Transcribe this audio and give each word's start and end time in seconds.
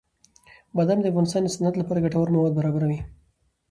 بادام 0.75 0.99
د 1.01 1.05
افغانستان 1.11 1.41
د 1.43 1.49
صنعت 1.55 1.75
لپاره 1.77 2.03
ګټور 2.05 2.27
مواد 2.33 2.53
برابروي. 2.59 2.99